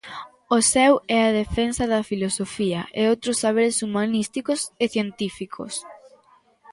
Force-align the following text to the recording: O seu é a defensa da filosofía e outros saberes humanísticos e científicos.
O 0.57 0.59
seu 0.73 0.93
é 1.17 1.19
a 1.25 1.35
defensa 1.41 1.83
da 1.93 2.07
filosofía 2.09 2.81
e 2.99 3.01
outros 3.11 3.39
saberes 3.43 3.77
humanísticos 3.85 4.59
e 4.83 4.85
científicos. 4.95 5.73